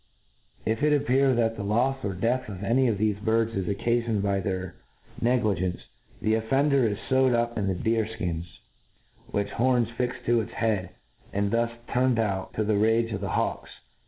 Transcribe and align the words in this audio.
If 0.65 0.81
it 0.81 0.99
appe^^r 1.05 1.35
that 1.35 1.55
thq 1.55 1.65
bfs 1.67 2.03
or 2.03 2.13
death 2.15 2.49
of 2.49 2.63
any 2.63 2.87
of 2.87 2.97
thefc 2.97 3.21
birds 3.21 3.53
is 3.55 3.67
occafioncd 3.67 4.23
by 4.23 4.39
their 4.39 4.73
negli 5.21 5.53
gence, 5.57 5.79
the 6.23 6.33
offender 6.33 6.87
is 6.87 6.97
fowed 7.07 7.35
up 7.35 7.55
in 7.55 7.71
deers 7.83 8.09
ikins, 8.17 8.45
wi^h 9.31 9.49
hprns 9.51 9.93
fixed 9.95 10.25
to 10.25 10.39
his 10.39 10.49
head, 10.53 10.95
and 11.31 11.51
thus 11.51 11.69
turned 11.93 12.17
out. 12.17 12.51
to 12.55 12.63
the 12.63 12.77
rage 12.77 13.11
of 13.13 13.21
the 13.21 13.29
hawks. 13.29 13.69